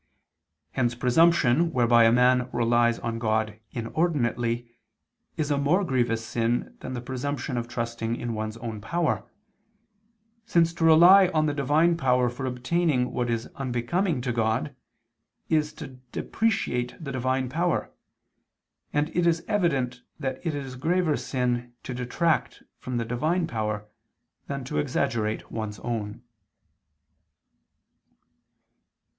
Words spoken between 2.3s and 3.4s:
relies on